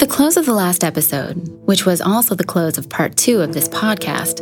[0.00, 3.42] At the close of the last episode, which was also the close of part two
[3.42, 4.40] of this podcast,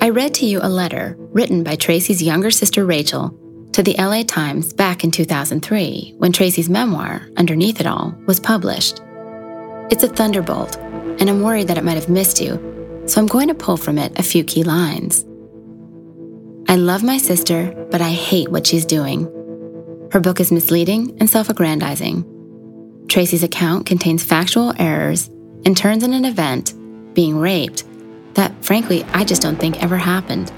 [0.00, 3.28] I read to you a letter written by Traci's younger sister Rachel
[3.74, 9.02] to the LA Times back in 2003 when Traci's memoir, Underneath It All, was published.
[9.90, 13.48] It's a thunderbolt, and I'm worried that it might have missed you, so I'm going
[13.48, 15.26] to pull from it a few key lines.
[16.70, 19.24] I love my sister, but I hate what she's doing.
[20.10, 22.32] Her book is misleading and self aggrandizing.
[23.08, 25.28] Traci's account contains factual errors
[25.64, 26.74] and turns in an event,
[27.14, 27.84] being raped,
[28.34, 30.52] that frankly I just don't think ever happened.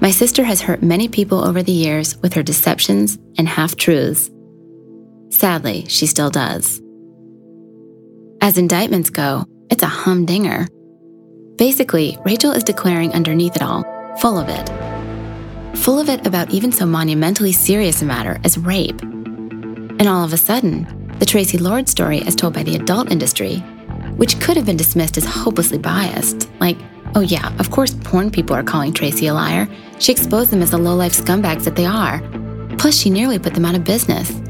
[0.00, 4.30] My sister has hurt many people over the years with her deceptions and half truths.
[5.30, 6.80] Sadly, she still does.
[8.40, 10.68] As indictments go, it's a humdinger.
[11.56, 13.82] Basically, Rachel is declaring underneath it all,
[14.18, 14.68] full of it.
[15.78, 19.00] Full of it about even so monumentally serious a matter as rape.
[19.02, 23.56] And all of a sudden, the Traci Lord story as told by the adult industry,
[24.16, 26.78] which could have been dismissed as hopelessly biased, like,
[27.14, 29.68] oh yeah, of course porn people are calling Traci a liar.
[29.98, 32.20] She exposed them as the low-life scumbags that they are.
[32.78, 34.40] Plus, she nearly put them out of business.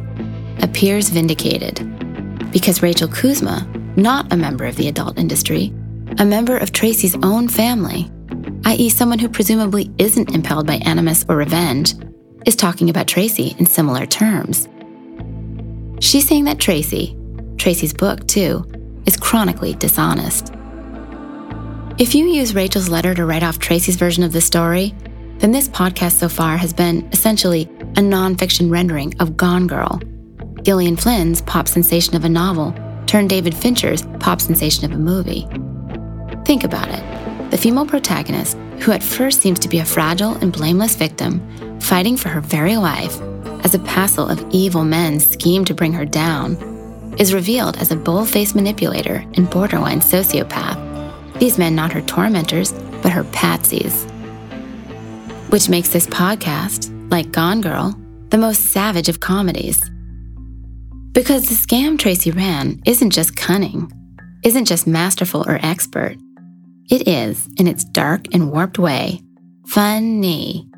[0.62, 1.76] Appears vindicated.
[2.52, 3.66] Because Rachel Kuzma,
[3.96, 5.72] not a member of the adult industry,
[6.18, 8.10] a member of Traci's own family,
[8.64, 11.94] i.e., someone who presumably isn't impelled by animus or revenge,
[12.44, 14.68] is talking about Traci in similar terms.
[16.00, 17.16] She's saying that Traci,
[17.56, 18.64] Traci's book too,
[19.06, 20.52] is chronically dishonest.
[21.98, 24.94] If you use Rachel's letter to write off Traci's version of the story,
[25.38, 30.00] then this podcast so far has been essentially a nonfiction rendering of Gone Girl,
[30.62, 32.74] Gillian Flynn's pop sensation of a novel
[33.06, 35.48] turned David Fincher's pop sensation of a movie.
[36.44, 37.50] Think about it.
[37.50, 41.40] The female protagonist, who at first seems to be a fragile and blameless victim,
[41.80, 43.18] fighting for her very life,
[43.64, 46.56] as a passel of evil men scheme to bring her down,
[47.18, 50.78] is revealed as a bold faced manipulator and borderline sociopath.
[51.38, 54.08] These men not her tormentors, but her patsies.
[55.50, 57.98] Which makes this podcast, like Gone Girl,
[58.28, 59.80] the most savage of comedies.
[61.12, 63.90] Because the scam Traci ran isn't just cunning,
[64.44, 66.16] isn't just masterful or expert.
[66.90, 69.20] It is, in its dark and warped way,
[69.66, 70.68] funny.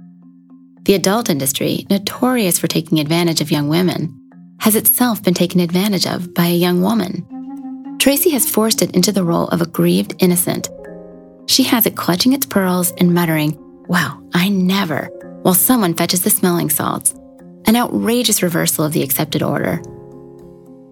[0.90, 4.12] The adult industry, notorious for taking advantage of young women,
[4.58, 7.24] has itself been taken advantage of by a young woman.
[7.98, 10.68] Traci has forced it into the role of a grieved innocent.
[11.46, 13.56] She has it clutching its pearls and muttering,
[13.86, 15.04] Wow, I never,
[15.42, 17.14] while someone fetches the smelling salts,
[17.66, 19.80] an outrageous reversal of the accepted order.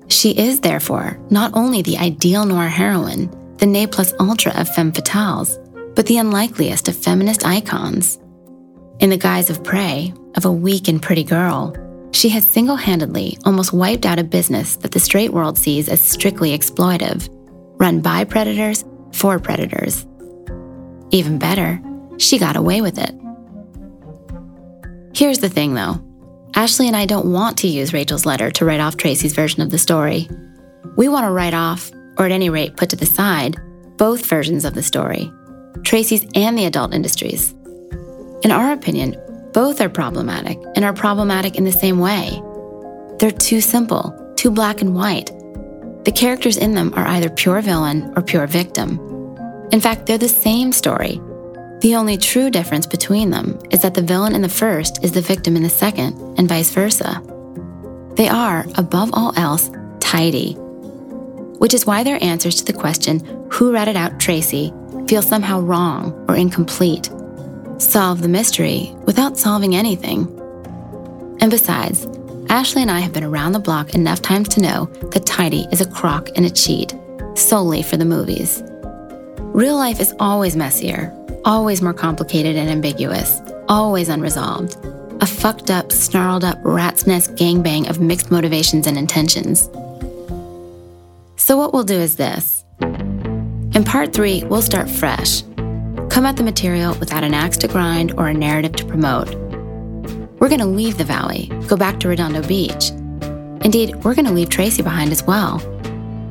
[0.07, 4.93] She is, therefore, not only the ideal noir heroine, the ne plus ultra of femme
[4.93, 5.59] fatales,
[5.97, 8.21] but the unlikeliest of feminist icons.
[9.01, 11.73] In the guise of prey, of a weak and pretty girl,
[12.13, 16.01] she has single handedly almost wiped out a business that the straight world sees as
[16.01, 17.29] strictly exploitive,
[17.79, 20.05] run by predators for predators.
[21.13, 21.81] Even better,
[22.17, 23.15] she got away with it.
[25.15, 26.03] Here's the thing though
[26.57, 29.71] Ashley and I don't want to use Rachel's letter to write off Traci's version of
[29.71, 30.29] the story.
[30.97, 33.57] We want to write off, or at any rate put to the side,
[33.97, 35.31] both versions of the story
[35.83, 37.55] Traci's and the adult industry's.
[38.43, 39.17] In our opinion,
[39.53, 42.41] both are problematic and are problematic in the same way.
[43.19, 45.33] They're too simple, too black and white.
[46.05, 49.01] The characters in them are either pure villain or pure victim.
[49.73, 51.21] In fact, they're the same story.
[51.81, 55.21] The only true difference between them is that the villain in the first is the
[55.21, 57.21] victim in the second, and vice versa.
[58.15, 60.55] They are, above all else, tidy.
[61.59, 63.19] Which is why their answers to the question,
[63.51, 64.73] who ratted out Traci,
[65.09, 67.11] feel somehow wrong or incomplete
[67.79, 70.27] solve the mystery without solving anything.
[71.41, 72.07] And besides,
[72.49, 75.81] Ashley and I have been around the block enough times to know that Tidy is
[75.81, 76.95] a crock and a cheat,
[77.35, 78.63] solely for the movies.
[79.39, 81.15] Real life is always messier,
[81.45, 84.77] always more complicated and ambiguous, always unresolved.
[85.21, 89.69] A fucked up, snarled up rat's nest gangbang of mixed motivations and intentions.
[91.37, 92.65] So, what we'll do is this.
[92.81, 95.43] In part three, we'll start fresh.
[96.19, 99.33] Come at the material without an axe to grind or a narrative to promote.
[100.41, 102.91] We're going to leave the valley, go back to Redondo Beach.
[103.65, 105.63] Indeed, we're going to leave Traci behind as well.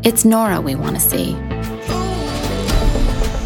[0.03, 1.35] It's Nora we want to see.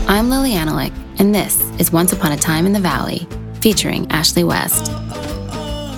[0.08, 3.28] I'm Lili Anolik, and this is Once Upon a Time in the Valley,
[3.60, 4.92] featuring Ashley West.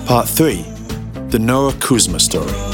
[0.04, 0.56] Part 3
[1.28, 2.73] The Nora Kuzma Story.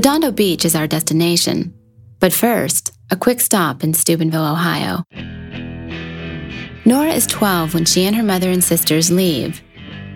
[0.00, 1.74] Redondo Beach is our destination,
[2.20, 5.04] but first, a quick stop in Steubenville, Ohio.
[6.86, 9.60] Nora is 12 when she and her mother and sisters leave.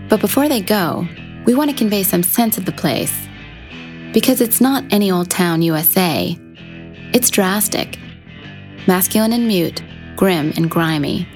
[0.08, 1.06] But before they go,
[1.44, 3.12] we want to convey some sense of the place.
[4.14, 6.34] Because it's not any old town USA,
[7.12, 7.98] it's drastic.
[8.86, 9.84] Masculine and mute,
[10.16, 11.28] grim and grimy.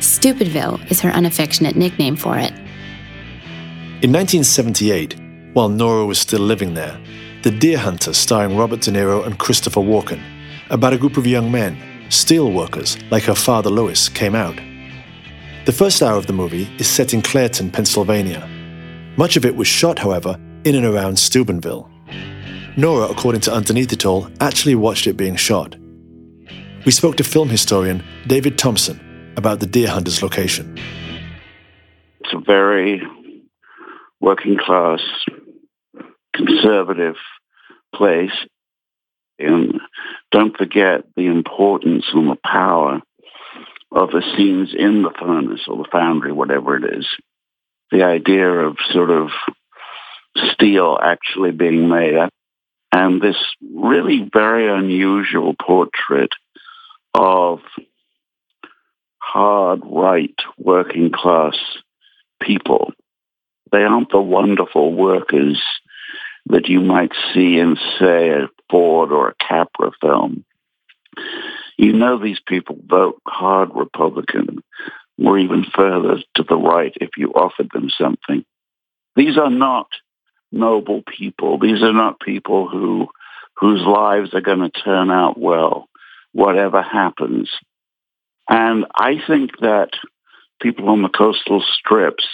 [0.00, 2.50] Stupidville is her unaffectionate nickname for it.
[4.02, 5.14] In 1978,
[5.52, 7.00] while Nora was still living there,
[7.44, 10.18] The Deer Hunter, starring Robert De Niro and Christopher Walken,
[10.70, 11.76] about a group of young men,
[12.08, 14.58] steel workers like her father Louis, came out.
[15.66, 18.48] The first hour of the movie is set in Clairton, Pennsylvania.
[19.18, 21.86] Much of it was shot, however, in and around Steubenville.
[22.78, 25.76] Nora, according to Underneath It All, actually watched it being shot.
[26.86, 30.78] We spoke to film historian David Thomson about the Deer Hunter's location.
[32.20, 33.02] It's a very
[34.22, 35.00] working class,
[36.34, 37.16] conservative
[37.96, 38.32] place.
[39.38, 39.80] And
[40.30, 43.00] don't forget the importance and the power
[43.90, 47.06] of the scenes in the furnace or the foundry, whatever it is.
[47.90, 49.30] The idea of sort of
[50.52, 52.28] steel actually being made.
[52.92, 56.30] And this really very unusual portrait
[57.12, 57.60] of
[59.18, 61.56] hard right working class
[62.40, 62.92] people.
[63.72, 65.60] They aren't the wonderful workers
[66.46, 70.44] that you might see in, say, a Ford or a Capra film.
[71.76, 74.62] You know these people vote hard Republican
[75.18, 78.44] or even further to the right if you offered them something.
[79.16, 79.88] These are not
[80.50, 81.58] noble people.
[81.58, 83.08] These are not people who
[83.56, 85.88] whose lives are going to turn out well,
[86.32, 87.48] whatever happens.
[88.48, 89.90] And I think that
[90.60, 92.26] people on the coastal strips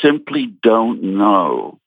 [0.00, 1.80] simply don't know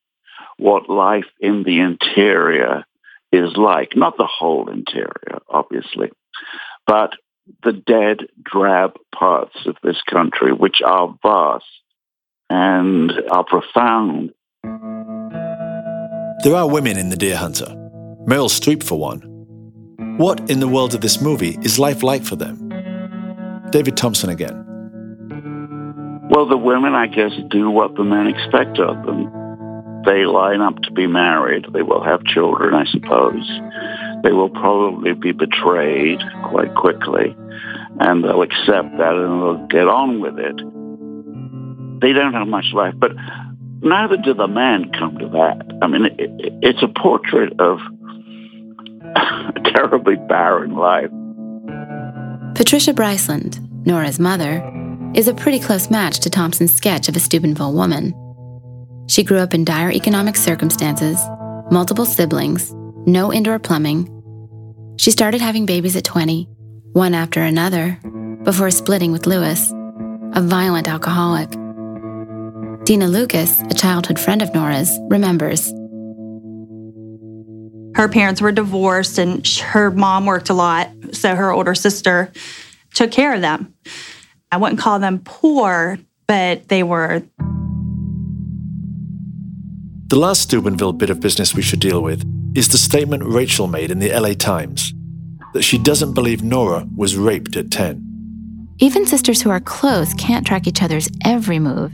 [0.60, 2.86] what life in the interior
[3.32, 3.96] is like.
[3.96, 6.12] Not the whole interior, obviously,
[6.86, 7.14] but
[7.64, 11.66] the dead, drab parts of this country, which are vast
[12.50, 14.32] and are profound.
[16.44, 17.66] There are women in The Deer Hunter.
[18.26, 19.22] Meryl Streep, for one.
[20.18, 22.70] What in the world of this movie is life like for them?
[23.72, 24.66] David Thomson again.
[26.30, 29.39] Well, the women, I guess, do what the men expect of them.
[30.06, 31.66] They line up to be married.
[31.74, 33.48] They will have children, I suppose.
[34.24, 37.36] They will probably be betrayed quite quickly,
[38.00, 40.57] and they'll accept that and they'll get on with it.
[42.02, 43.12] They don't have much life, but
[43.81, 45.80] neither do the men come to that.
[45.81, 46.31] I mean, it,
[46.62, 47.80] it's a portrait of
[49.16, 51.09] a terribly barren life.
[52.56, 54.64] Patricia Bryceland, Nora's mother,
[55.16, 58.14] is a pretty close match to Thomson's sketch of a Steubenville woman.
[59.09, 61.19] She grew up in dire economic circumstances,
[61.71, 62.71] multiple siblings,
[63.07, 64.07] no indoor plumbing.
[64.97, 66.47] She started having babies at 20,
[66.94, 67.99] one after another,
[68.44, 69.71] before splitting with Lewis,
[70.33, 71.49] a violent alcoholic.
[72.85, 75.71] Dina Lucas, a childhood friend of Nora's, remembers.
[77.95, 82.31] Her parents were divorced and her mom worked a lot, so her older sister
[82.94, 83.73] took care of them.
[84.51, 85.97] I wouldn't call them poor,
[86.28, 87.23] but they were
[90.09, 92.25] the last Steubenville bit of business we should deal with
[92.56, 94.92] is the statement Rachel made in the LA Times
[95.54, 98.68] that she doesn't believe Nora was raped at 10.
[98.80, 101.94] Even sisters who are close can't track each other's every move.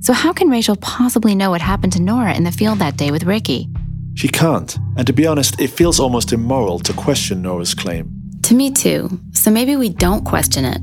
[0.00, 3.10] So, how can Rachel possibly know what happened to Nora in the field that day
[3.10, 3.68] with Ricky?
[4.14, 8.12] She can't, and to be honest, it feels almost immoral to question Nora's claim.
[8.42, 9.20] To me, too.
[9.32, 10.80] So maybe we don't question it.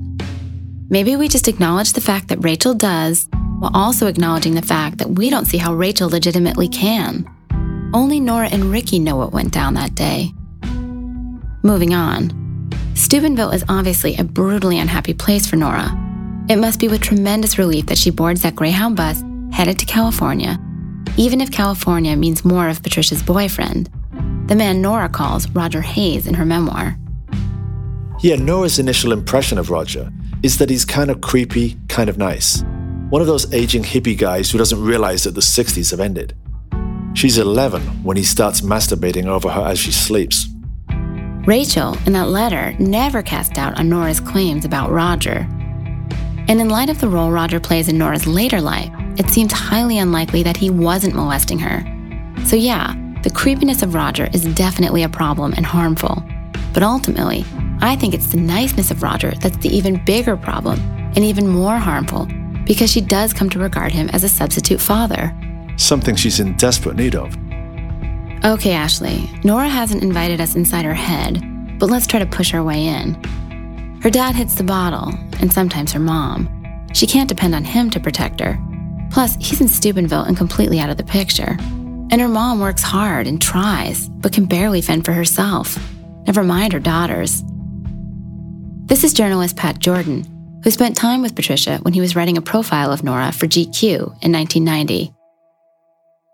[0.90, 3.30] Maybe we just acknowledge the fact that Rachel does
[3.64, 7.26] while also acknowledging the fact that we don't see how Rachel legitimately can.
[7.94, 10.34] Only Nora and Ricky know what went down that day.
[11.64, 12.70] Moving on.
[12.94, 15.98] Steubenville is obviously a brutally unhappy place for Nora.
[16.50, 20.60] It must be with tremendous relief that she boards that Greyhound bus headed to California,
[21.16, 23.90] even if California means more of Patricia's boyfriend,
[24.48, 26.98] the man Nora calls Roger Hayes in her memoir.
[28.20, 30.12] Yeah, Nora's initial impression of Roger
[30.44, 32.62] is that he's kind of creepy, kind of nice.
[33.14, 36.36] One of those aging hippie guys who doesn't realize that the 60s have ended.
[37.14, 40.48] She's 11 when he starts masturbating over her as she sleeps.
[41.46, 45.48] Rachel, in that letter, never cast doubt on Nora's claims about Roger.
[46.48, 48.90] And in light of the role Roger plays in Nora's later life,
[49.20, 51.84] it seems highly unlikely that he wasn't molesting her.
[52.48, 56.24] So, yeah, the creepiness of Roger is definitely a problem and harmful.
[56.74, 57.46] But ultimately,
[57.80, 60.80] I think it's the niceness of Roger that's the even bigger problem
[61.16, 62.28] and even more harmful
[62.66, 65.36] because she does come to regard him as a substitute father.
[65.78, 67.36] Something she's in desperate need of.
[68.46, 71.42] Okay, Ashley, Nora hasn't invited us inside her head,
[71.80, 73.14] but let's try to push our way in.
[74.02, 76.50] Her dad hits the bottle, and sometimes her mom.
[76.94, 78.60] She can't depend on him to protect her.
[79.12, 81.58] Plus, he's in Steubenville and completely out of the picture.
[82.12, 85.78] And her mom works hard and tries, but can barely fend for herself.
[86.28, 87.44] Never mind her daughters.
[88.86, 90.26] This is journalist Pat Jordan,
[90.64, 93.84] who spent time with Patricia when he was writing a profile of Nora for GQ
[94.24, 95.14] in 1990.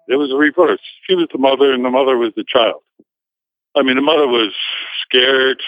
[0.08, 0.80] It was a reverse.
[1.08, 2.82] She was the mother and the mother was the child.
[3.76, 4.54] I mean, the mother was
[5.04, 5.62] scared,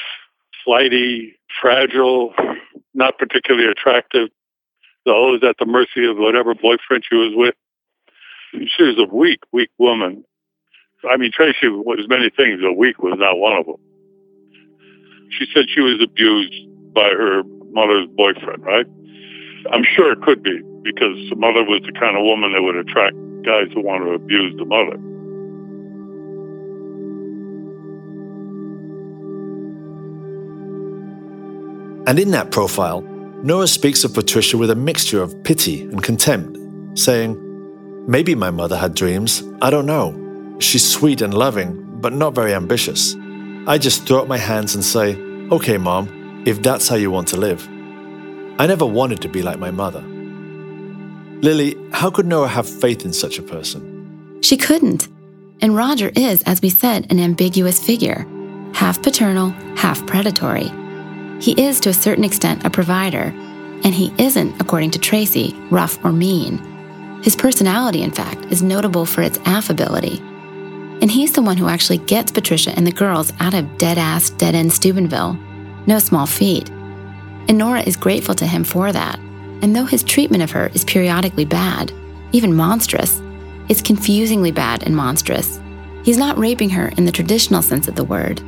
[0.65, 2.33] flighty, fragile,
[2.93, 4.29] not particularly attractive,
[5.05, 7.55] always at the mercy of whatever boyfriend she was with.
[8.75, 10.23] She was a weak, weak woman.
[11.09, 13.75] I mean, Traci was many things, but weak was not one of them.
[15.31, 16.53] She said she was abused
[16.93, 18.85] by her mother's boyfriend, right?
[19.71, 22.75] I'm sure it could be because the mother was the kind of woman that would
[22.75, 24.97] attract guys who want to abuse the mother.
[32.07, 33.01] And in that profile,
[33.43, 36.57] Nora speaks of Patricia with a mixture of pity and contempt,
[36.97, 37.37] saying,
[38.07, 40.57] Maybe my mother had dreams, I don't know.
[40.59, 43.15] She's sweet and loving, but not very ambitious.
[43.67, 45.15] I just throw up my hands and say,
[45.51, 46.07] Okay, mom,
[46.45, 47.67] if that's how you want to live.
[48.59, 50.01] I never wanted to be like my mother.
[51.41, 54.39] Lili, how could Nora have faith in such a person?
[54.41, 55.07] She couldn't.
[55.61, 58.27] And Roger is, as we said, an ambiguous figure
[58.73, 60.71] half paternal, half predatory.
[61.39, 63.33] He is, to a certain extent, a provider,
[63.83, 66.57] and he isn't, according to Traci, rough or mean.
[67.23, 70.19] His personality, in fact, is notable for its affability.
[71.01, 74.29] And he's the one who actually gets Patricia and the girls out of dead ass,
[74.29, 75.37] dead end Steubenville.
[75.87, 76.69] No small feat.
[76.69, 79.19] And Nora is grateful to him for that.
[79.61, 81.91] And though his treatment of her is periodically bad,
[82.31, 83.21] even monstrous,
[83.69, 85.59] it's confusingly bad and monstrous.
[86.03, 88.41] He's not raping her in the traditional sense of the word.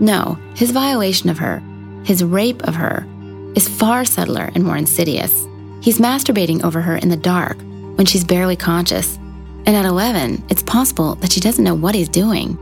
[0.00, 1.62] No, his violation of her,
[2.04, 3.06] his rape of her,
[3.54, 5.46] is far subtler and more insidious.
[5.80, 7.58] He's masturbating over her in the dark
[7.96, 9.16] when she's barely conscious.
[9.64, 12.58] And at 11, it's possible that she doesn't know what he's doing.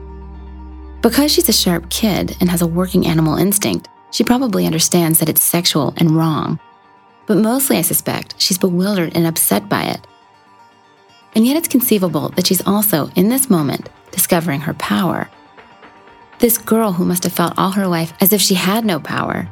[1.02, 5.28] Because she's a sharp kid and has a working animal instinct, she probably understands that
[5.30, 6.59] it's sexual and wrong.
[7.26, 10.07] But mostly, I suspect, she's bewildered and upset by it.
[11.35, 15.30] And yet, it's conceivable that she's also, in this moment, discovering her power.
[16.38, 19.49] This girl who must have felt all her life as if she had no power.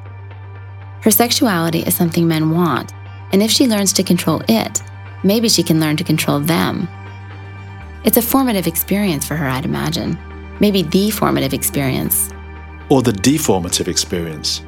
[1.03, 2.93] Her sexuality is something men want,
[3.33, 4.83] and if she learns to control it,
[5.23, 6.89] maybe she can learn to control them.
[8.05, 10.19] It's a formative experience for her, I'd imagine.
[10.61, 12.31] Maybe the formative experience
[12.91, 14.63] or the deformative experience.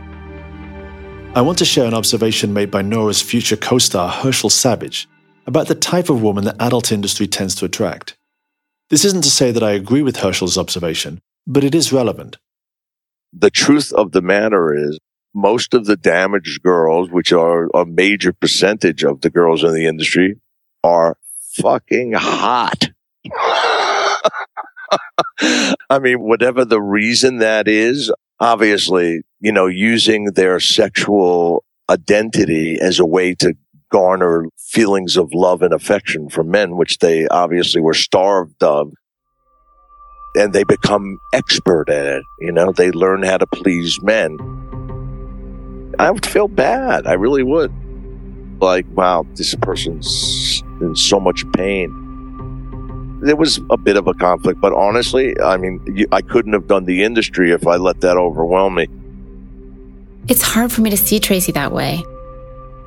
[1.35, 5.09] I want to share an observation made by Nora's future co star Herschel Savage
[5.47, 8.16] about the type of woman the adult industry tends to attract.
[8.90, 12.38] This isn't to say that I agree with Herschel's observation, but it is relevant.
[13.32, 14.99] The truth of the matter is,
[15.32, 19.87] most of the damaged girls, which are a major percentage of the girls in the
[19.87, 20.40] industry,
[20.82, 21.16] are
[21.52, 22.90] fucking hot.
[25.90, 32.99] I mean, whatever the reason that is, obviously, you know, using their sexual identity as
[32.99, 33.54] a way to
[33.90, 38.92] garner feelings of love and affection from men, which they obviously were starved of.
[40.37, 42.25] And they become expert at it.
[42.38, 44.38] You know, they learn how to please men.
[45.99, 47.06] I would feel bad.
[47.06, 47.73] I really would.
[48.61, 52.10] Like, wow, this person's in so much pain
[53.21, 56.85] there was a bit of a conflict, but honestly, I mean, I couldn't have done
[56.85, 58.89] the industry if I let that overwhelm me.
[60.29, 62.03] It's hard for me to see Traci that way.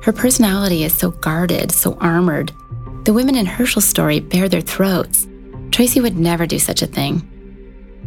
[0.02, 2.52] Her personality is so guarded, so armored.
[3.04, 5.26] The women in Herschel's story bare their throats.
[5.70, 7.28] Traci would never do such a thing.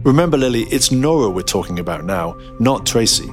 [0.04, 3.28] Remember, Lili, it's Nora we're talking about now, not Traci.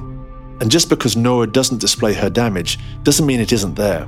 [0.61, 4.07] And just because Nora doesn't display her damage doesn't mean it isn't there.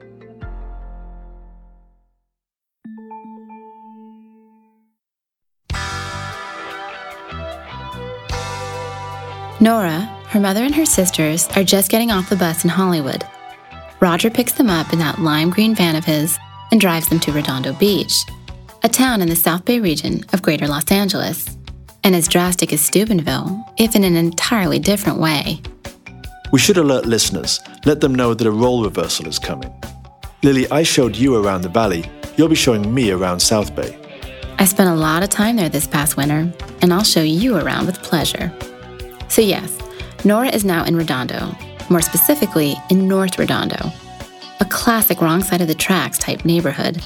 [9.61, 9.99] Nora,
[10.29, 13.23] her mother, and her sisters are just getting off the bus in Hollywood.
[13.99, 16.39] Roger picks them up in that lime green van of his
[16.71, 18.25] and drives them to Redondo Beach,
[18.81, 21.55] a town in the South Bay region of Greater Los Angeles,
[22.03, 25.61] and as drastic as Steubenville, if in an entirely different way.
[26.51, 29.71] We should alert listeners, let them know that a role reversal is coming.
[30.41, 32.09] Lili, I showed you around the valley.
[32.35, 33.95] You'll be showing me around South Bay.
[34.57, 37.85] I spent a lot of time there this past winter, and I'll show you around
[37.85, 38.51] with pleasure.
[39.31, 39.77] So, yes,
[40.25, 41.55] Nora is now in Redondo,
[41.89, 43.89] more specifically in North Redondo,
[44.59, 47.01] a classic wrong side of the tracks type neighborhood.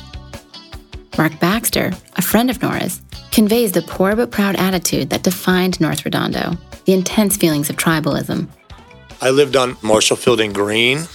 [1.20, 3.00] Mark Baxter, a friend of Nora's,
[3.32, 8.48] conveys the poor but proud attitude that defined North Redondo, the intense feelings of tribalism.
[9.22, 11.08] I lived on Marshallfield and Green.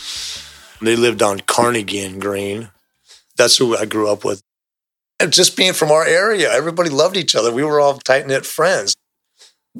[0.80, 2.70] They lived on Carnegie and Green.
[3.36, 4.42] That's who I grew up with.
[5.18, 7.50] And just being from our area, everybody loved each other.
[7.52, 8.94] We were all tight knit friends.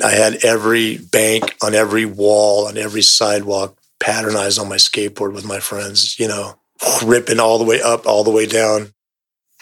[0.03, 5.45] I had every bank on every wall, on every sidewalk patternized on my skateboard with
[5.45, 6.59] my friends, you know,
[7.05, 8.93] ripping all the way up, all the way down.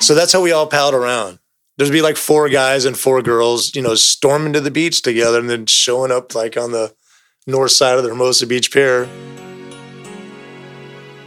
[0.00, 1.38] So that's how we all palled around.
[1.76, 5.38] There'd be like four guys and four girls, you know, storming to the beach together
[5.38, 6.94] and then showing up like on the
[7.46, 9.06] north side of the Hermosa Beach Pier.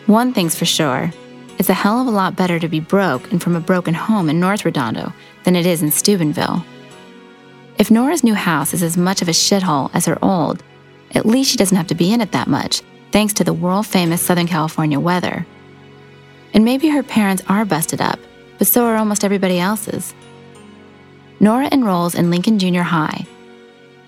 [0.07, 1.11] One thing's for sure
[1.57, 4.29] it's a hell of a lot better to be broke and from a broken home
[4.29, 6.65] in North Redondo than it is in Steubenville.
[7.81, 10.61] If Nora's new house is as much of a shithole as her old,
[11.15, 13.87] at least she doesn't have to be in it that much, thanks to the world
[13.87, 15.47] famous Southern California weather.
[16.53, 18.19] And maybe her parents are busted up,
[18.59, 20.13] but so are almost everybody else's.
[21.39, 23.25] Nora enrolls in Lincoln Junior High.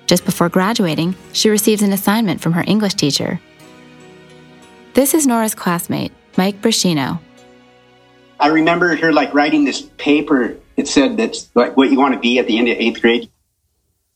[0.05, 3.39] Just before graduating, she receives an assignment from her English teacher.
[4.93, 7.19] This is Nora's classmate, Mike Brashino.
[8.39, 10.57] I remember her like writing this paper.
[10.77, 13.31] It said that's like what you want to be at the end of eighth grade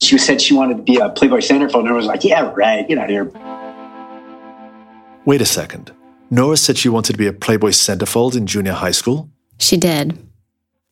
[0.02, 2.88] she said she wanted to be a Playboy centerfold, and I was like, yeah, right,
[2.88, 3.32] get out of here.
[5.26, 5.92] Wait a second.
[6.30, 9.30] Nora said she wanted to be a Playboy centerfold in junior high school?
[9.60, 10.18] She did.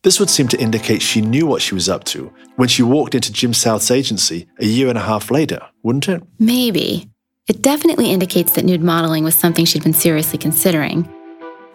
[0.04, 3.16] This would seem to indicate she knew what she was up to when she walked
[3.16, 6.22] into Jim South's agency a year and a half later, wouldn't it?
[6.38, 7.10] Maybe.
[7.48, 11.04] It definitely indicates that nude modeling was something she'd been seriously considering.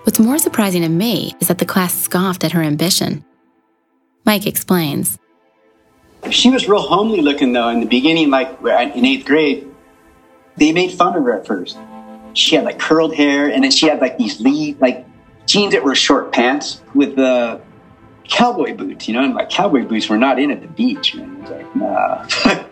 [0.05, 3.25] What's more surprising to me is that the class scoffed at her ambition.
[4.25, 5.19] Mike explains.
[6.29, 9.67] She was real homely looking though in the beginning, like in eighth grade.
[10.57, 11.79] They made fun of her at first.
[12.35, 15.07] She had like curled hair, and then she had like these lead like
[15.47, 17.61] jeans that were short pants with the
[18.29, 21.15] cowboy boots, you know, and like cowboy boots were not in at the beach.
[21.15, 21.37] Man.
[21.37, 22.65] It was like, nah.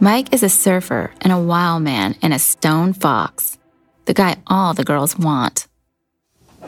[0.00, 3.58] Mike is a surfer and a wild man and a stone fox.
[4.06, 5.68] The guy all the girls want.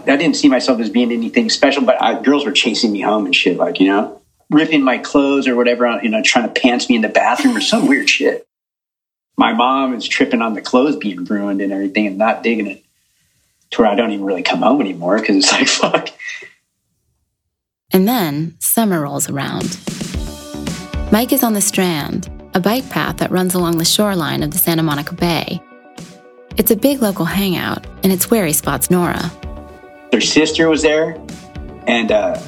[0.07, 3.27] I didn't see myself as being anything special, but I, girls were chasing me home
[3.27, 4.21] and shit, like, you know?
[4.55, 7.61] Ripping my clothes or whatever, you know, trying to pants me in the bathroom or
[7.61, 8.47] some weird shit.
[9.37, 12.85] My mom is tripping on the clothes being ruined and everything and not digging it
[13.71, 16.09] to where I don't even really come home anymore because it's like, fuck.
[17.93, 19.79] And then summer rolls around.
[21.13, 24.59] Mike is on the Strand, a bike path that runs along the shoreline of the
[24.59, 25.61] Santa Monica Bay.
[26.57, 29.31] It's a big local hangout, and it's where he spots Nora.
[30.13, 31.21] Their sister was there,
[31.87, 32.41] and uh,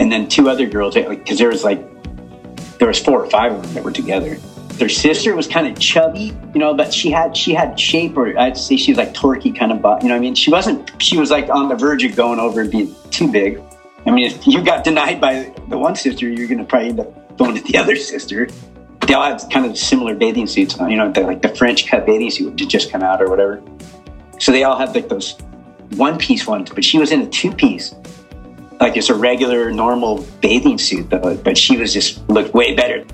[0.00, 0.94] and then two other girls.
[0.94, 1.80] Because there was like
[2.78, 4.36] there was four or five of them that were together.
[4.74, 8.38] Their sister was kind of chubby, you know, but she had she had shape, or
[8.38, 10.02] I'd say she was like torquey kind of, butt.
[10.02, 10.14] you know.
[10.14, 10.90] I mean, she wasn't.
[11.02, 13.60] She was like on the verge of going over and being too big.
[14.06, 17.00] I mean, if you got denied by the one sister, you're going to probably end
[17.00, 18.48] up going to the other sister.
[19.06, 21.86] They all had kind of similar bathing suits, on you know, the, like the French
[21.88, 23.62] cut bathing suit did just come out or whatever.
[24.38, 25.36] So they all had like those
[25.96, 27.94] one piece ones, but she was in a two piece
[28.80, 31.36] like it's a regular, normal bathing suit, though.
[31.36, 33.04] but she was just looked way better.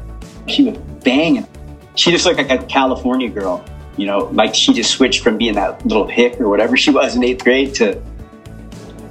[0.46, 1.46] She was banging.
[1.94, 3.64] She just looked like a California girl,
[3.96, 7.16] you know, like she just switched from being that little hick or whatever she was
[7.16, 8.03] in eighth grade to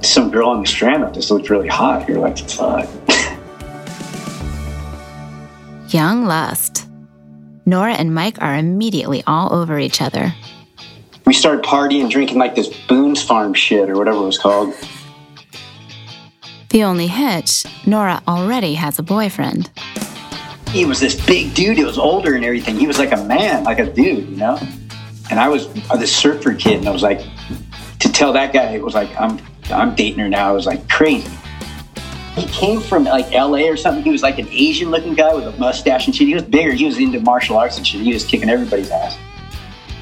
[0.02, 2.08] some girl on the strand that just looked really hot.
[2.08, 2.88] You're like, fuck.
[5.88, 6.86] Young lust.
[7.66, 10.34] Nora and Mike are immediately all over each other.
[11.24, 14.74] We started partying, drinking like this Boone's Farm shit or whatever it was called.
[16.74, 19.70] The only hitch, Nora already has a boyfriend.
[20.70, 21.78] He was this big dude.
[21.78, 22.74] He was older and everything.
[22.74, 24.58] He was like a man, like a dude, you know?
[25.30, 27.20] And I was the surfer kid, and I was like,
[28.00, 29.38] to tell that guy, it was like, I'm,
[29.70, 30.48] I'm dating her now.
[30.48, 31.30] I was like crazy.
[32.34, 34.02] He came from like LA or something.
[34.02, 36.26] He was like an Asian looking guy with a mustache and shit.
[36.26, 36.72] He was bigger.
[36.72, 38.00] He was into martial arts and shit.
[38.00, 39.16] He was kicking everybody's ass.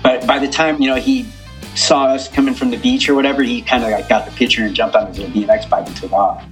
[0.02, 1.26] But by the time, you know, he
[1.74, 4.64] saw us coming from the beach or whatever, he kind of like got the picture
[4.64, 6.44] and jumped on his little BMX bike and took off.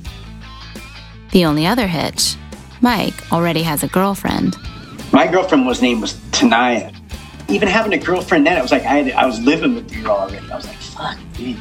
[1.33, 2.37] The only other hitch
[2.81, 4.57] Mike already has a girlfriend.
[5.13, 6.95] My girlfriend was name was Tanaya.
[7.49, 10.03] Even having a girlfriend then, it was like I, had, I was living with the
[10.03, 10.51] girl already.
[10.51, 11.57] I was like, fuck, dude.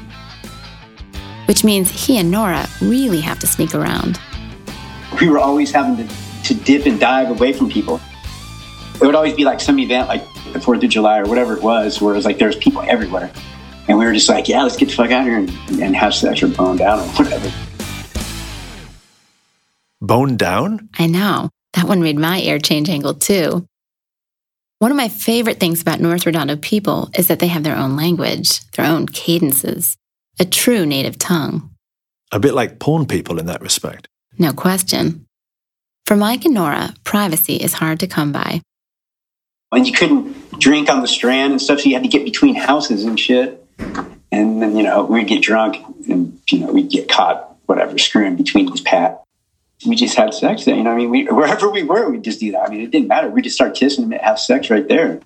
[1.48, 4.20] Which means he and Nora really have to sneak around.
[5.20, 8.00] We were always having to, to dip and dive away from people.
[9.02, 11.64] It would always be like some event like the 4th of July or whatever it
[11.64, 13.32] was, where it was like there's people everywhere.
[13.90, 15.96] And we were just like, yeah, let's get the fuck out of here and, and
[15.96, 17.52] have sex or bone down or whatever.
[20.00, 20.90] Bone down?
[21.00, 21.50] I know.
[21.74, 23.66] That one made my ear change angle too.
[24.78, 27.96] One of my favorite things about North Redondo people is that they have their own
[27.96, 29.98] language, their own cadences,
[30.40, 31.72] a true native tongue.
[32.32, 34.08] A bit like porn people in that respect.
[34.38, 35.26] No question.
[36.06, 38.62] For Mike and Nora, privacy is hard to come by.
[39.72, 42.54] And you couldn't drink on the strand and stuff, so you had to get between
[42.54, 43.66] houses and shit.
[44.32, 48.36] And then, you know, we'd get drunk and, you know, we'd get caught, whatever, screwing
[48.36, 49.24] between these pat
[49.86, 50.76] we just had sex there.
[50.76, 52.64] You know, I mean, we, wherever we were, we'd just do that.
[52.64, 53.30] I mean, it didn't matter.
[53.30, 55.22] We'd just start kissing and have sex right there.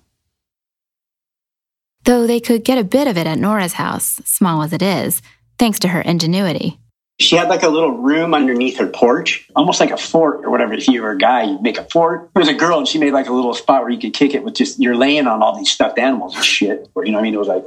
[2.04, 5.22] Though they could get a bit of it at Nora's house, small as it is,
[5.58, 6.78] thanks to her ingenuity.
[7.18, 10.74] She had like a little room underneath her porch, almost like a fort or whatever.
[10.74, 12.28] If you were a guy, you'd make a fort.
[12.34, 14.34] It was a girl, and she made like a little spot where you could kick
[14.34, 16.90] it with just you're laying on all these stuffed animals and shit.
[16.94, 17.64] Or you know, what I mean, it was like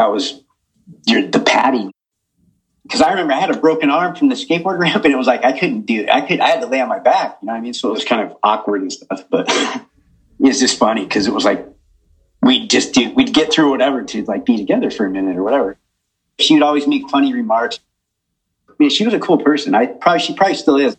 [0.00, 0.42] that was
[1.06, 1.90] your the patty
[2.84, 5.26] because I remember I had a broken arm from the skateboard ramp, and it was
[5.26, 6.10] like I couldn't do it.
[6.10, 7.36] I could I had to lay on my back.
[7.42, 7.74] You know what I mean?
[7.74, 9.24] So it was kind of awkward and stuff.
[9.28, 9.46] But
[10.40, 11.68] it's just funny because it was like
[12.40, 15.42] we'd just do we'd get through whatever to like be together for a minute or
[15.42, 15.76] whatever.
[16.38, 17.78] She would always make funny remarks.
[18.70, 19.74] I mean, she was a cool person.
[19.74, 20.96] I probably she probably still is.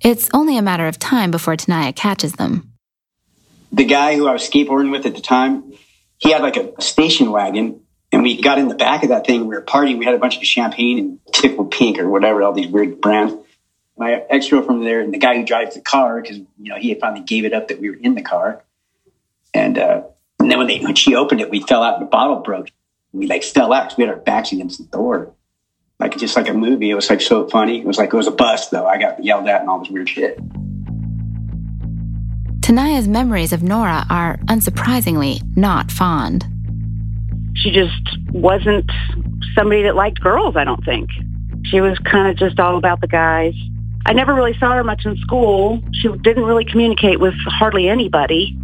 [0.00, 2.72] It's only a matter of time before Tanaya catches them.
[3.72, 5.72] The guy who I was skateboarding with at the time,
[6.22, 7.80] he had like a station wagon
[8.12, 9.46] and we got in the back of that thing.
[9.46, 9.98] We were partying.
[9.98, 13.34] We had a bunch of champagne and Tickle Pink or whatever, all these weird brands.
[13.96, 16.94] My ex girlfriend there, and the guy who drives the car, because you know he
[16.94, 18.62] finally gave it up that we were in the car.
[19.52, 20.04] And uh,
[20.38, 22.68] and then when they when she opened it, we fell out and the bottle broke.
[23.12, 25.34] We like fell out because we had our backs against the door,
[25.98, 26.90] like just like a movie.
[26.90, 27.80] It was like so funny.
[27.80, 28.86] It was like it was a bust though.
[28.86, 30.38] I got yelled at and all this weird shit.
[32.62, 36.46] Tanaya's memories of Nora are unsurprisingly not fond
[37.62, 38.90] she just wasn't
[39.54, 41.10] somebody that liked girls, I don't think.
[41.64, 43.54] She was kind of just all about the guys.
[44.04, 45.80] I never really saw her much in school.
[45.92, 48.56] She didn't really communicate with hardly anybody.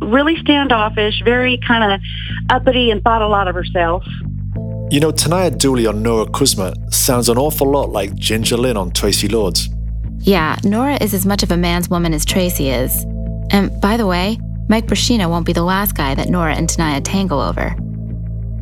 [0.00, 2.00] Really standoffish, very kind of
[2.48, 4.04] uppity and thought a lot of herself.
[4.90, 8.90] You know, Tanaya Dooley on Nora Kuzma sounds an awful lot like Ginger Lynn on
[8.90, 9.68] Traci Lords.
[10.20, 13.04] Yeah, Nora is as much of a man's woman as Traci is.
[13.50, 17.00] And by the way, Mike Brashina won't be the last guy that Nora and Tanaya
[17.02, 17.74] tangle over.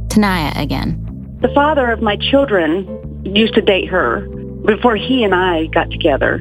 [0.09, 1.03] Tanaya again.
[1.40, 4.21] The father of my children used to date her
[4.64, 6.40] before he and I got together.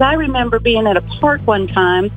[0.00, 2.10] I remember being at a park one time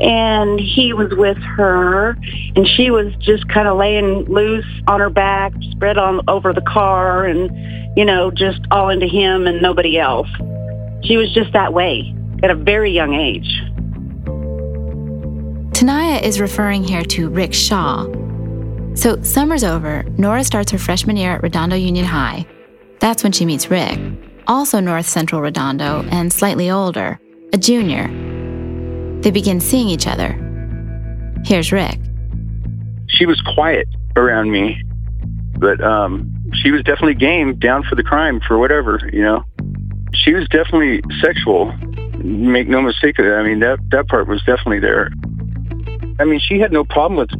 [0.00, 2.16] and he was with her
[2.56, 6.62] and she was just kind of laying loose on her back, spread on over the
[6.62, 10.28] car and, you know, just all into him and nobody else.
[11.04, 12.14] She was just that way.
[12.42, 13.62] at a very young age.
[15.72, 18.06] Tanaya is referring here to Rick Shaw.
[18.94, 22.46] So, summer's over, Nora starts her freshman year at Redondo Union High.
[23.00, 23.98] That's when she meets Rick,
[24.46, 27.20] also North Central Redondo and slightly older,
[27.52, 28.08] a junior.
[29.22, 30.32] They begin seeing each other.
[31.44, 31.98] Here's Rick.
[33.08, 34.82] She was quiet around me,
[35.58, 39.44] but um, she was definitely game, down for the crime, for whatever, you know.
[40.12, 41.72] She was definitely sexual.
[42.18, 43.38] Make no mistake of that.
[43.38, 45.10] I mean, that, that part was definitely there.
[46.20, 47.30] I mean, she had no problem with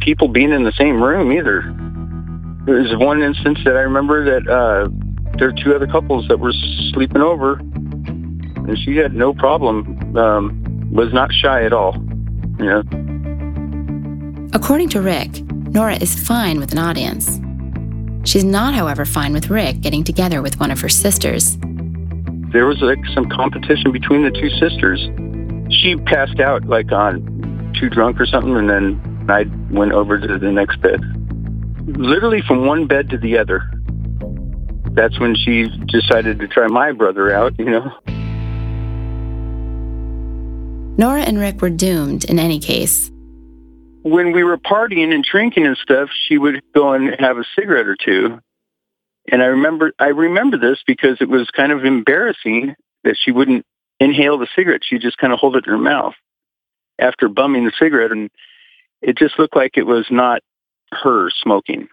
[0.00, 1.62] people being in the same room either.
[2.66, 4.88] There was one instance that I remember that uh,
[5.38, 6.52] there were two other couples that were
[6.92, 10.16] sleeping over, and she had no problem.
[10.16, 11.94] Um, was not shy at all.
[12.58, 12.82] You know.
[14.54, 17.40] According to Rick, Nora is fine with an audience.
[18.28, 21.56] She's not, however, fine with Rick getting together with one of her sisters.
[22.52, 25.00] There was like some competition between the two sisters.
[25.70, 30.38] She passed out like on too drunk or something, and then I went over to
[30.38, 31.00] the next bed.
[31.86, 33.62] Literally from one bed to the other.
[34.92, 37.92] That's when she decided to try my brother out, you know.
[40.98, 43.10] Nora and Rick were doomed in any case.
[44.02, 47.86] When we were partying and drinking and stuff, she would go and have a cigarette
[47.86, 48.40] or two.
[49.30, 53.64] And I remember I remember this because it was kind of embarrassing that she wouldn't
[54.00, 54.82] inhale the cigarette.
[54.84, 56.14] She'd just kind of hold it in her mouth
[56.98, 58.30] after bumming the cigarette and
[59.00, 60.42] it just looked like it was not
[60.92, 61.88] her smoking.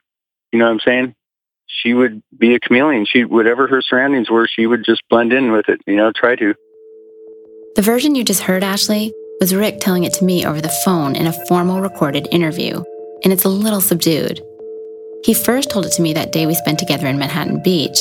[0.52, 1.15] You know what I'm saying?
[1.67, 3.06] She would be a chameleon.
[3.06, 6.36] She whatever her surroundings were, she would just blend in with it, you know, try
[6.36, 6.56] to.
[7.76, 11.15] The version you just heard, Ashley, was Rick telling it to me over the phone
[11.15, 12.82] in a formal recorded interview,
[13.24, 14.41] and it's a little subdued.
[15.25, 17.97] He first told it to me that day we spent together in Manhattan Beach,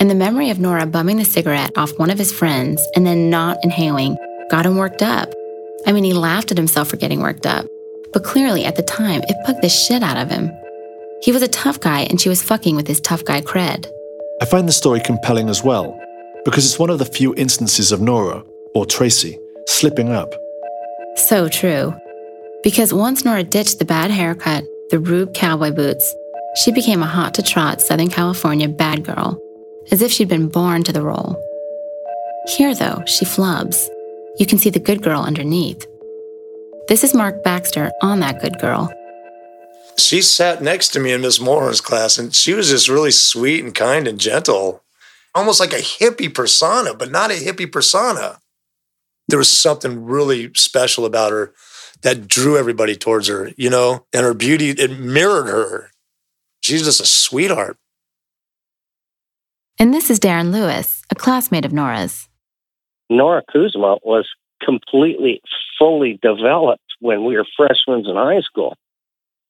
[0.00, 3.28] and the memory of Nora bumming the cigarette off one of his friends and then
[3.28, 4.16] not inhaling
[4.48, 5.30] got him worked up.
[5.86, 7.66] I mean, he laughed at himself for getting worked up,
[8.14, 10.50] but clearly at the time, it bugged the shit out of him.
[11.20, 13.86] He was a tough guy, and she was fucking with his tough guy cred.
[14.40, 15.94] I find the story compelling as well,
[16.46, 18.42] because it's one of the few instances of Nora
[18.74, 20.34] or Traci, slipping up.
[21.16, 21.92] So true.
[22.62, 26.14] Because once Nora ditched the bad haircut, the Rube cowboy boots,
[26.54, 29.40] she became a hot to trot Southern California bad girl,
[29.90, 31.36] as if she'd been born to the role.
[32.56, 33.88] Here, though, she flubs.
[34.38, 35.86] You can see the good girl underneath.
[36.88, 38.92] This is Mark Baxter on that good girl.
[39.96, 43.64] She sat next to me in Miss Moran's class, and she was just really sweet
[43.64, 44.82] and kind and gentle,
[45.34, 48.38] almost like a hippie persona, but not a hippie persona
[49.28, 51.52] there was something really special about her
[52.02, 55.90] that drew everybody towards her, you know, and her beauty, it mirrored her.
[56.64, 57.76] She's just a sweetheart.
[59.78, 62.28] And this is Darren Lewis, a classmate of Nora's.
[63.10, 64.28] Nora Kuzma was
[64.62, 65.42] completely,
[65.78, 68.76] fully developed when we were freshmen in high school.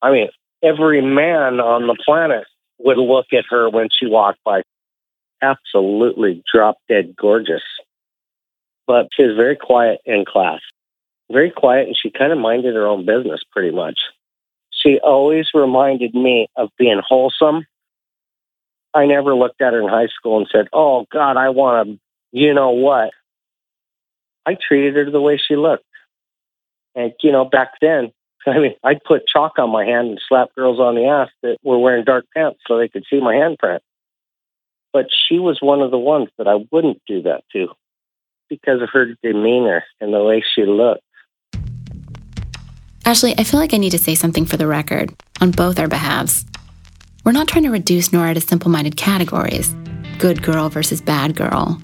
[0.03, 0.29] I mean,
[0.63, 2.47] every man on the planet
[2.79, 4.63] would look at her when she walked by.
[5.41, 7.63] Absolutely drop dead gorgeous
[8.87, 10.61] but she was very quiet in class.
[11.31, 13.99] Very quiet, and she kind of minded her own business pretty much.
[14.85, 17.67] She always reminded me of being wholesome.
[18.93, 21.99] I never looked at her in high school and said, Oh, God, I want to,
[22.33, 23.11] you know what?
[24.47, 25.85] I treated her the way she looked.
[26.95, 28.13] And, you know, back then,
[28.47, 31.57] I mean, I'd put chalk on my hand and slap girls on the ass that
[31.63, 33.81] were wearing dark pants so they could see my handprint.
[34.93, 37.69] But she was one of the ones that I wouldn't do that to
[38.49, 41.03] because of her demeanor and the way she looked.
[43.07, 45.89] Ashley, I feel like I need to say something for the record on both our
[45.89, 46.47] behalves.
[47.23, 49.75] We're not trying to reduce Nora to simple minded categories
[50.19, 51.83] good girl versus bad girl.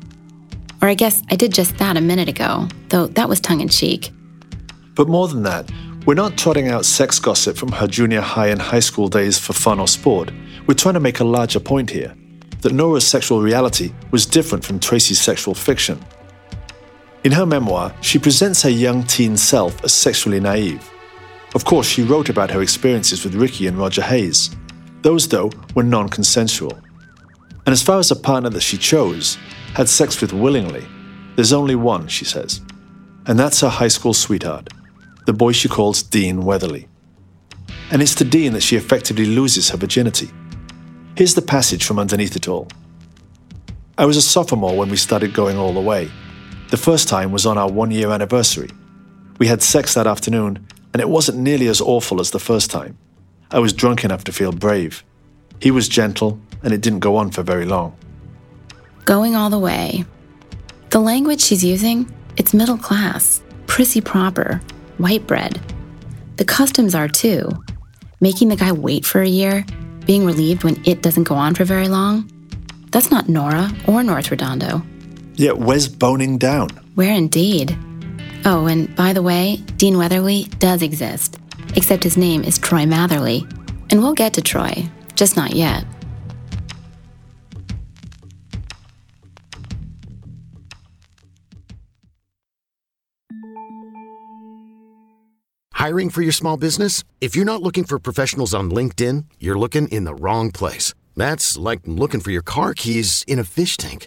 [0.80, 3.68] Or I guess I did just that a minute ago, though that was tongue in
[3.68, 4.12] cheek.
[4.94, 5.70] But more than that,
[6.06, 9.52] we're not trotting out sex gossip from her junior high and high school days for
[9.52, 10.30] fun or sport.
[10.66, 12.14] We're trying to make a larger point here
[12.60, 15.98] that Nora's sexual reality was different from Traci's sexual fiction.
[17.24, 20.88] In her memoir, she presents her young teen self as sexually naive.
[21.54, 24.50] Of course, she wrote about her experiences with Ricky and Roger Hayes.
[25.02, 26.78] Those, though, were non consensual.
[27.66, 29.36] And as far as a partner that she chose,
[29.74, 30.86] had sex with willingly,
[31.36, 32.60] there's only one, she says.
[33.26, 34.68] And that's her high school sweetheart,
[35.26, 36.88] the boy she calls Dean Weatherly.
[37.90, 40.30] And it's to Dean that she effectively loses her virginity.
[41.16, 42.68] Here's the passage from underneath it all.
[43.98, 46.10] I was a sophomore when we started going all the way.
[46.70, 48.70] The first time was on our one year anniversary.
[49.38, 52.96] We had sex that afternoon, and it wasn't nearly as awful as the first time.
[53.50, 55.04] I was drunk enough to feel brave.
[55.60, 57.96] He was gentle, and it didn't go on for very long.
[59.04, 60.04] Going all the way.
[60.90, 64.60] The language she's using, it's middle class, prissy proper,
[64.98, 65.60] white bread.
[66.36, 67.48] The customs are too.
[68.20, 69.64] Making the guy wait for a year,
[70.06, 72.30] being relieved when it doesn't go on for very long.
[72.90, 74.82] That's not Nora or North Redondo.
[75.34, 76.68] Yet where's boning down?
[76.94, 77.78] Where indeed?
[78.44, 81.38] Oh, and by the way, Dean Weatherly does exist,
[81.76, 83.42] except his name is Troy Matherly.
[83.90, 85.84] And we'll get to Troy, just not yet.
[95.72, 97.04] Hiring for your small business?
[97.20, 100.94] If you're not looking for professionals on LinkedIn, you're looking in the wrong place.
[101.16, 104.06] That's like looking for your car keys in a fish tank.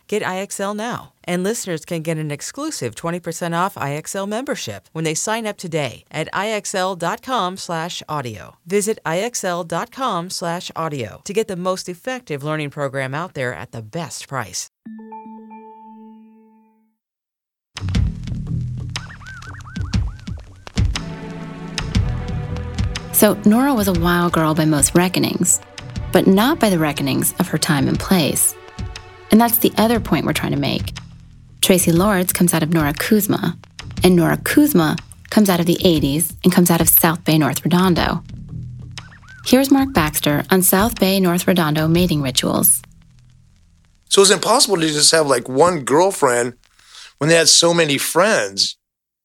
[0.11, 1.13] Get IXL now.
[1.23, 6.03] And listeners can get an exclusive 20% off IXL membership when they sign up today
[6.11, 8.57] at IXL.com/audio.
[8.65, 14.67] Visit IXL.com/audio to get the most effective learning program out there at the best price.
[23.13, 25.61] So Nora was a wild girl by most reckonings,
[26.11, 28.55] but not by the reckonings of her time and place.
[29.31, 30.93] And that's the other point we're trying to make.
[31.61, 33.57] Traci Lords comes out of Nora Kuzma,
[34.03, 34.97] and Nora Kuzma
[35.29, 38.23] comes out of the 80s and comes out of South Bay, North Redondo.
[39.45, 42.81] Here's Mark Baxter on South Bay, North Redondo mating rituals.
[44.09, 46.55] So it's impossible to just have like one girlfriend
[47.17, 48.75] when they had so many friends.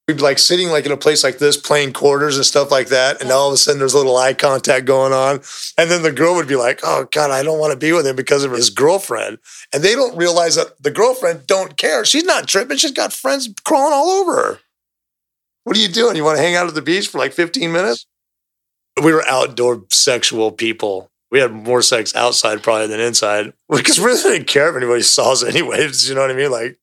[0.07, 2.87] We'd be like sitting like in a place like this, playing quarters and stuff like
[2.87, 5.41] that, and all of a sudden there's a little eye contact going on,
[5.77, 8.07] and then the girl would be like, "Oh God, I don't want to be with
[8.07, 9.39] him because of his girlfriend,"
[9.73, 12.05] and they don't realize that the girlfriend don't care.
[12.05, 12.77] She's not tripping.
[12.77, 14.59] She's got friends crawling all over her.
[15.65, 16.15] What are you doing?
[16.15, 18.07] You want to hang out at the beach for like 15 minutes?
[19.03, 21.11] We were outdoor sexual people.
[21.31, 25.01] We had more sex outside probably than inside because we really didn't care if anybody
[25.01, 26.07] saw us anyways.
[26.07, 26.49] You know what I mean?
[26.49, 26.79] Like,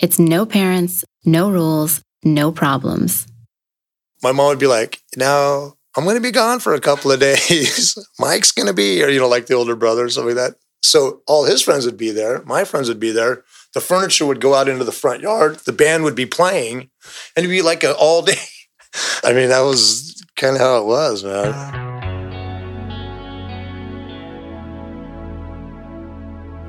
[0.00, 3.26] It's no parents, no rules, no problems.
[4.22, 7.20] my mom would be like, "Now I'm going to be gone for a couple of
[7.30, 7.96] days.
[8.18, 10.58] Mike's going to be, or you know, like the older brother, or something like that."
[10.82, 12.42] So all his friends would be there.
[12.44, 13.44] My friends would be there.
[13.74, 15.56] The furniture would go out into the front yard.
[15.66, 16.90] The band would be playing,
[17.36, 18.44] and it'd be like an all day.
[19.24, 21.52] I mean, that was kind of how it was, man.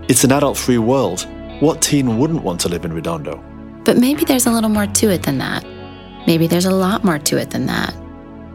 [0.07, 1.27] It's an adult free world.
[1.61, 3.41] What teen wouldn't want to live in Redondo?
[3.85, 5.65] But maybe there's a little more to it than that.
[6.27, 7.95] Maybe there's a lot more to it than that.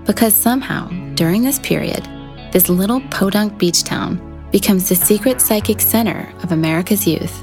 [0.04, 2.06] Because somehow, during this period,
[2.52, 7.42] this little podunk beach town becomes the secret psychic center of America's youth,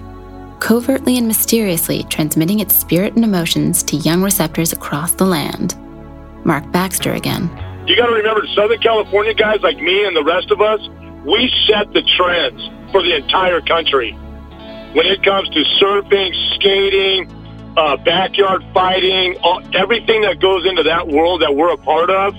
[0.59, 5.75] covertly and mysteriously transmitting its spirit and emotions to young receptors across the land.
[6.45, 7.49] Mark Baxter again.
[7.87, 10.81] You got to remember, Southern California guys like me and the rest of us,
[11.25, 14.15] we set the trends for the entire country.
[14.97, 17.29] When it comes to surfing, skating,
[17.77, 22.33] uh, backyard fighting, all, everything that goes into that world that we're a part of,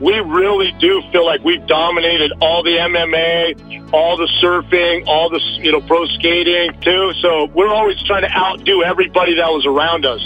[0.00, 5.40] we really do feel like we've dominated all the MMA, all the surfing, all the
[5.60, 7.14] you know pro skating too.
[7.14, 10.22] So we're always trying to outdo everybody that was around us.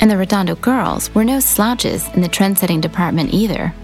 [0.00, 3.74] And the Redondo girls were no slouches in the trend setting department either.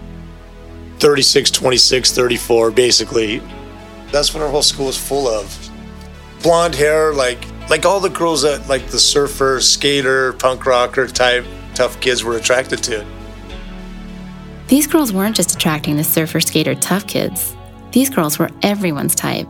[0.97, 3.39] 36, 26, 34, basically.
[4.11, 5.66] That's what our whole school is full of.
[6.43, 11.45] Blonde hair, like like all the girls that like the surfer, skater, punk rocker type
[11.77, 13.05] tough kids were attracted to.
[14.67, 17.55] These girls weren't just attracting the surfer, skater, tough kids.
[17.91, 19.47] These girls were everyone's type.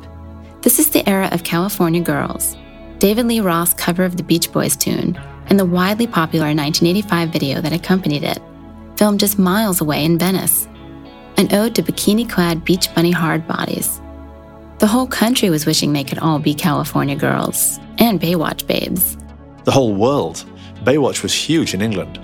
[0.62, 2.58] This is the era of California girls.
[3.00, 5.18] David Lee Roth's cover of the Beach Boys tune
[5.50, 8.40] and the widely popular 1985 video that accompanied it,
[8.98, 10.68] filmed just miles away in Venice.
[11.38, 14.02] An ode to bikini clad beach bunny hard bodies.
[14.80, 19.18] The whole country was wishing they could all be California girls and Baywatch babes.
[19.64, 20.46] The whole world.
[20.84, 22.20] Baywatch was huge in England.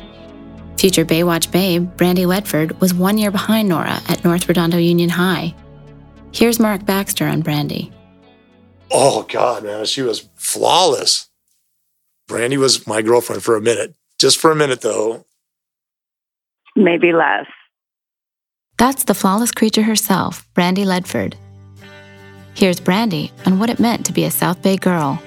[0.78, 5.56] Future Baywatch babe, Brandy Ledford, was one year behind Nora at North Redondo Union High.
[6.32, 7.92] Here's Mark Baxter on Brandy.
[8.92, 11.30] Oh, God, man, she was flawless.
[12.28, 13.96] Brandy was my girlfriend for a minute.
[14.20, 15.26] Just for a minute, though.
[16.76, 17.48] Maybe less.
[18.78, 21.36] That's the flawless creature herself, Brandy Ledford.
[22.56, 25.22] Here's Brandy on what it meant to be a South Bay girl.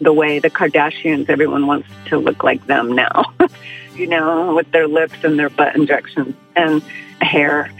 [0.00, 3.24] The way the Kardashians, everyone wants to look like them now,
[3.94, 6.82] you know, with their lips and their butt injections and
[7.20, 7.70] hair.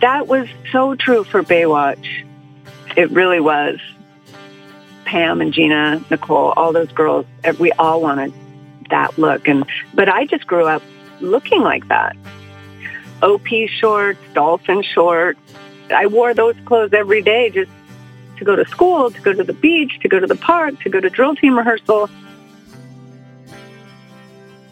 [0.00, 2.26] That was so true for Baywatch.
[2.96, 3.78] It really was.
[5.04, 8.32] Pam and Gina, Nicole, all those girls, eh, we all wanted
[8.90, 9.48] that look.
[9.48, 9.64] And
[9.94, 10.82] but I just grew up
[11.20, 12.16] looking like that.
[13.22, 15.40] OP shorts, dolphin shorts.
[15.92, 17.70] I wore those clothes every day just
[18.38, 20.88] to go to school, to go to the beach, to go to the park, to
[20.88, 22.10] go to drill team rehearsal.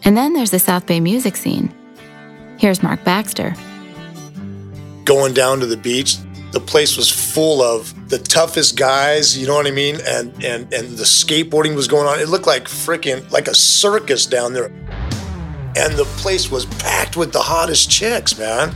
[0.02, 1.72] And then there's the South Bay music scene.
[2.58, 3.54] Here's Mark Baxter.
[5.04, 6.16] Going down to the beach,
[6.52, 9.98] the place was full of the toughest guys, you know what I mean?
[10.06, 12.18] And and and the skateboarding was going on.
[12.18, 14.72] It looked like freaking like a circus down there.
[15.76, 18.74] And the place was packed with the hottest chicks, man.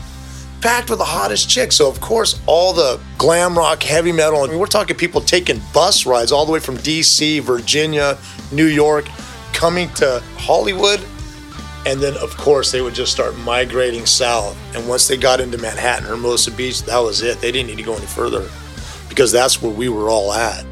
[0.64, 1.76] Packed with the hottest chicks.
[1.76, 5.60] So of course, all the glam rock, heavy metal, I mean, we're talking people taking
[5.74, 8.16] bus rides all the way from DC, Virginia,
[8.50, 9.04] New York,
[9.52, 11.04] coming to Hollywood.
[11.84, 14.56] And then, of course, they would just start migrating south.
[14.74, 17.42] And once they got into Manhattan, Hermosa Beach, that was it.
[17.42, 18.48] They didn't need to go any further
[19.10, 20.64] because that's where we were all at.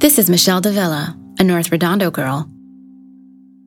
[0.00, 2.46] This is Michelle Davila, a North Redondo girl.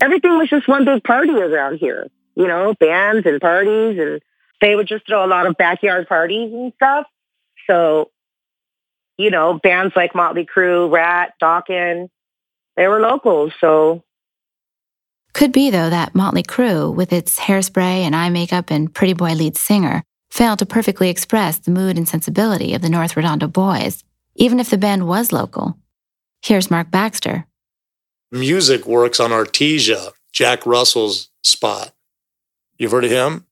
[0.02, 4.00] Everything was just one big party around here, you know, bands and parties.
[4.00, 4.22] And
[4.62, 7.06] they would just throw a lot of backyard parties and stuff.
[7.68, 8.12] So,
[9.18, 12.10] you know, bands like Motley Crue, Ratt, Dokken,
[12.76, 13.54] they were locals.
[13.60, 14.04] So
[15.34, 19.34] could be, though, that Motley Crue, with its hairspray and eye makeup and pretty boy
[19.34, 24.04] lead singer, failed to perfectly express the mood and sensibility of the North Redondo boys,
[24.36, 25.78] even if the band was local.
[26.44, 27.48] Here's Mark Baxter.
[28.32, 31.93] Music works on Artesia, Jack Russell's spot.
[32.78, 33.46] You've heard of him?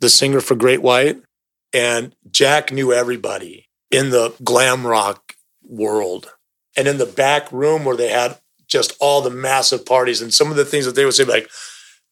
[0.00, 1.22] The singer for Great White?
[1.72, 6.32] And Jack knew everybody in the glam rock world.
[6.76, 8.38] And in the back room where they had
[8.74, 11.48] just all the massive parties and some of the things that they would say like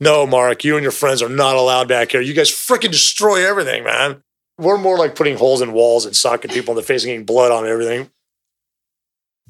[0.01, 3.47] no mark you and your friends are not allowed back here you guys freaking destroy
[3.47, 4.23] everything man
[4.59, 7.25] we're more like putting holes in walls and socking people in the face and getting
[7.25, 8.09] blood on everything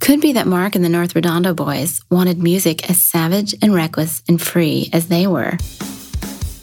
[0.01, 4.23] could be that mark and the north redondo boys wanted music as savage and reckless
[4.29, 5.57] and free as they were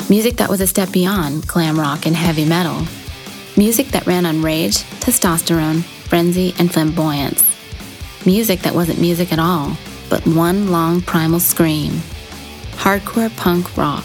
[0.10, 2.86] music that was a step beyond glam rock and heavy metal
[3.58, 7.44] music that ran on rage testosterone frenzy and flamboyance
[8.26, 9.78] music that wasn't music at all
[10.10, 11.92] but one long primal scream.
[12.74, 14.04] Hardcore punk rock.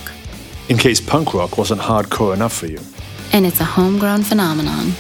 [0.69, 2.79] In case punk rock wasn't hardcore enough for you.
[3.33, 4.93] And it's a homegrown phenomenon,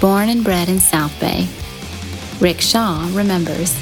[0.00, 1.46] born and bred in South Bay.
[2.40, 3.74] Rick Shaw remembers.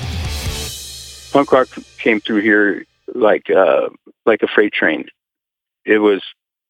[1.33, 1.68] Punk rock
[1.99, 3.89] came through here like uh,
[4.27, 5.07] like a freight train.
[5.85, 6.22] It was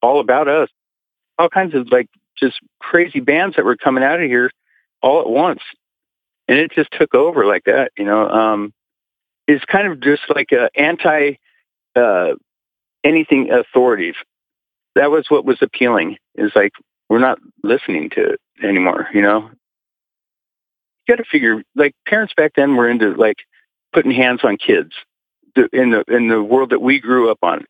[0.04, 0.68] all about us.
[1.38, 4.50] All kinds of like just crazy bands that were coming out of here
[5.02, 5.62] all at once,
[6.46, 7.90] and it just took over like that.
[7.96, 8.72] You know, um,
[9.48, 11.38] is kind of just like a anti
[11.96, 12.34] uh,
[13.02, 14.16] anything authoritative.
[14.94, 16.18] That was what was appealing.
[16.36, 16.72] Is like
[17.08, 19.08] we're not listening to it anymore.
[19.12, 19.50] You know,
[21.06, 23.38] you got to figure like parents back then were into like
[23.92, 24.92] putting hands on kids
[25.72, 27.64] in the in the world that we grew up on.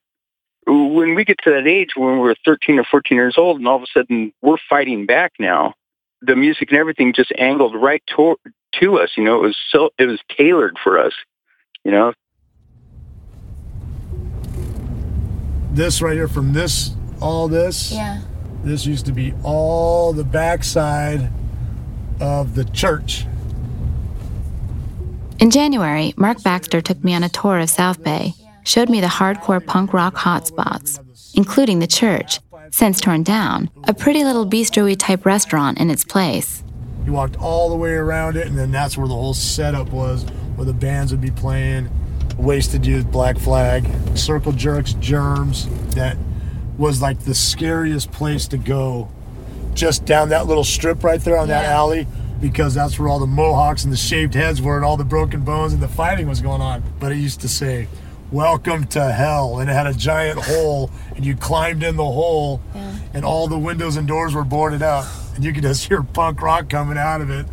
[0.66, 3.76] When we get to that age when we're 13 or 14 years old, and all
[3.76, 5.74] of a sudden we're fighting back now,
[6.22, 8.36] the music and everything just angled right to,
[8.80, 9.10] to us.
[9.16, 11.12] You know, it was so it was tailored for us
[11.84, 12.12] you know?
[15.72, 17.92] This right here from this, all this.
[17.92, 18.22] Yeah.
[18.62, 21.30] This used to be all the backside
[22.20, 23.26] of the church.
[25.40, 28.32] In January, Mark Baxter took me on a tour of South Bay,
[28.64, 31.00] showed me the hardcore punk rock hotspots,
[31.34, 32.40] including the church,
[32.70, 36.64] since torn down, a pretty little bistro type restaurant in its place.
[37.06, 40.24] You walked all the way around it, and then that's where the whole setup was,
[40.56, 41.90] where the bands would be playing.
[42.38, 43.86] Wasted Youth, Black Flag,
[44.16, 45.68] Circle Jerks, Germs.
[45.94, 46.16] That
[46.78, 49.08] was like the scariest place to go.
[49.74, 52.06] Just down that little strip right there on that alley,
[52.40, 55.42] because that's where all the mohawks and the shaved heads were, and all the broken
[55.42, 56.82] bones and the fighting was going on.
[56.98, 57.86] But it used to say,
[58.34, 59.60] Welcome to hell.
[59.60, 62.60] And it had a giant hole, and you climbed in the hole,
[63.12, 65.04] and all the windows and doors were boarded up.
[65.36, 67.46] And you could just hear punk rock coming out of it.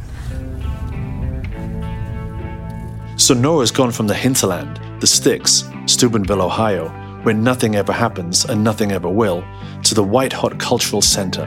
[3.15, 6.89] So Nora's gone from the hinterland, the sticks, Steubenville, Ohio,
[7.21, 9.43] where nothing ever happens and nothing ever will,
[9.83, 11.45] to the white hot cultural center.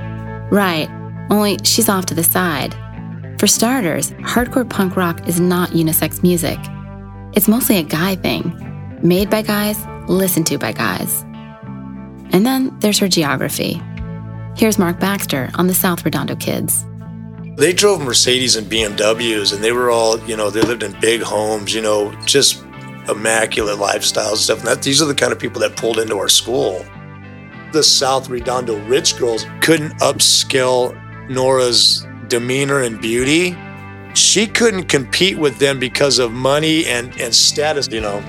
[0.52, 0.88] Right,
[1.28, 2.76] only she's off to the side.
[3.40, 6.60] For starters, hardcore punk rock is not unisex music.
[7.32, 8.60] It's mostly a guy thing,
[9.04, 9.78] made by guys,
[10.08, 11.22] listened to by guys.
[12.32, 13.80] And then there's her geography.
[14.56, 16.84] Here's Mark Baxter on the South Redondo Kids.
[17.56, 21.20] They drove Mercedes and BMWs, and they were all, you know, they lived in big
[21.20, 22.62] homes, you know, just
[23.08, 24.58] immaculate lifestyles and stuff.
[24.60, 26.84] And that, these are the kind of people that pulled into our school.
[27.72, 30.98] The South Redondo rich girls couldn't upscale
[31.28, 33.56] Nora's demeanor and beauty.
[34.14, 38.22] She couldn't compete with them because of money and, and status, you know.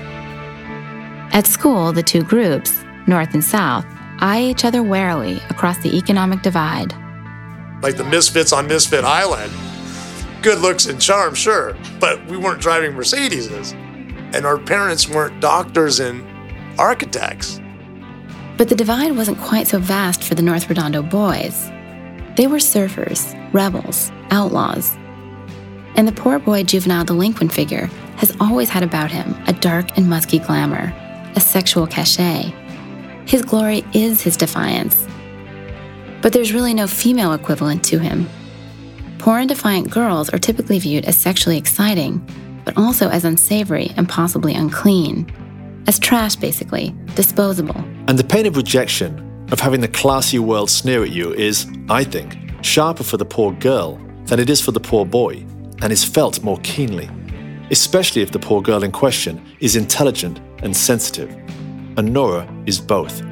[1.32, 3.84] At school, the two groups, North and South,
[4.18, 6.94] eye each other warily across the economic divide.
[7.82, 9.52] Like the misfits on Misfit Island.
[10.42, 13.72] Good looks and charm, sure, but we weren't driving Mercedeses.
[14.34, 16.24] And our parents weren't doctors and
[16.78, 17.60] architects.
[18.56, 21.70] But the divide wasn't quite so vast for the North Redondo boys.
[22.36, 24.96] They were surfers, rebels, outlaws.
[25.96, 30.08] And the poor boy juvenile delinquent figure has always had about him a dark and
[30.08, 30.94] musky glamour,
[31.36, 32.52] a sexual cachet.
[33.26, 35.06] His glory is his defiance.
[36.22, 38.28] But there's really no female equivalent to him.
[39.18, 42.26] Poor and defiant girls are typically viewed as sexually exciting,
[42.64, 45.30] but also as unsavory and possibly unclean.
[45.86, 47.76] As trash, basically, disposable.
[48.08, 52.04] And the pain of rejection, of having the classy world sneer at you, is, I
[52.04, 55.44] think, sharper for the poor girl than it is for the poor boy,
[55.82, 57.08] and is felt more keenly,
[57.70, 61.30] especially if the poor girl in question is intelligent and sensitive.
[61.96, 63.22] And Nora is both.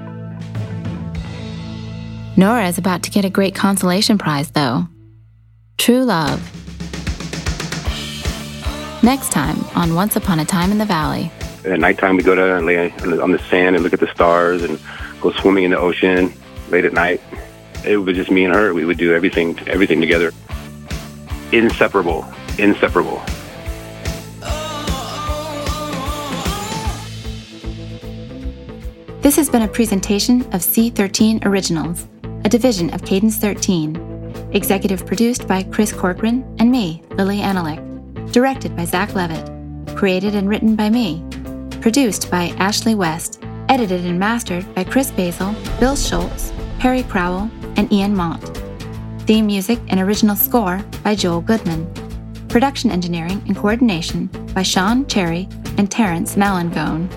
[2.37, 4.89] Nora is about to get a great consolation prize, though
[5.79, 6.41] True Love.
[9.03, 11.31] Next time on Once Upon a Time in the Valley.
[11.65, 14.01] At nighttime, we go down and lay on the, on the sand and look at
[14.01, 14.81] the stars and
[15.21, 16.33] go swimming in the ocean
[16.71, 17.21] late at night.
[17.85, 18.73] It was just me and her.
[18.73, 20.33] We would do everything, everything together.
[21.53, 22.27] Inseparable,
[22.59, 23.23] inseparable.
[29.25, 32.07] This has been a presentation of C13 Originals,
[32.45, 34.51] a division of Cadence 13.
[34.53, 37.81] Executive produced by Chris Corcoran and me, Lili Anolik.
[38.33, 39.97] Directed by Zach Levitt.
[39.97, 41.25] Created and written by me.
[41.81, 43.43] Produced by Ashley West.
[43.71, 48.43] Edited and mastered by Chris Basil, Bill Schultz, Perry Crowell, and Ian Mont.
[49.21, 51.91] Theme music and original score by Joel Goodman.
[52.49, 55.49] Production engineering and coordination by Sean Cherry
[55.79, 57.09] and Terrence Malangone.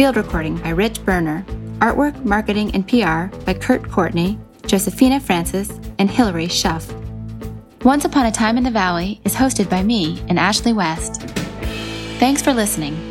[0.00, 1.44] Field recording by Rich Berner.
[1.80, 6.90] Artwork, marketing, and PR by Kurt Courtney, Josephina Francis, and Hilary Schuff.
[7.84, 11.20] Once Upon a Time in the Valley is hosted by me and Ashley West.
[12.18, 13.09] Thanks for listening.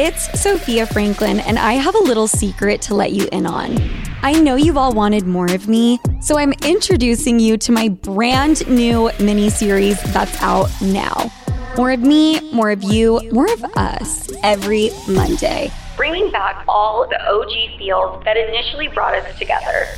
[0.00, 3.76] It's Sophia Franklin, and I have a little secret to let you in on.
[4.22, 8.64] I know you've all wanted more of me, so I'm introducing you to my brand
[8.68, 11.32] new mini series that's out now.
[11.76, 15.72] More of me, more of you, more of us every Monday.
[15.96, 19.88] Bringing back all the OG feels that initially brought us together.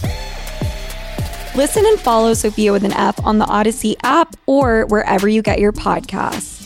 [1.55, 5.59] Listen and follow Sophia with an F on the Odyssey app or wherever you get
[5.59, 6.60] your podcasts.